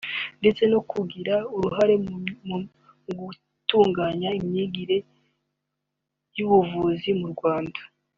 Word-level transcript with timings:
ndetse 0.39 0.63
no 0.71 0.79
kugira 0.91 1.33
uruhare 1.55 1.95
mu 2.47 2.57
gutunganya 3.19 4.29
imyigire 4.39 4.97
y’ubuvuzi 6.37 7.09
mu 7.21 7.27
Rwanda 7.35 7.79